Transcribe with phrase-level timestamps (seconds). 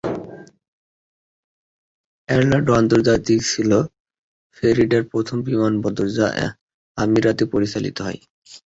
[2.29, 3.71] Orlando আন্তর্জাতিক ছিল
[4.55, 6.27] ফ্লোরিডার প্রথম বিমানবন্দর যা
[6.97, 8.19] আমিরাতে পরিচালিত হয়।